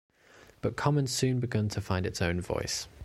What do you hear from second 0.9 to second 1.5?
soon